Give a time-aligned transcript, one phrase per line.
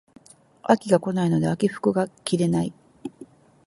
[0.63, 2.73] 秋が来ないので秋服が着れない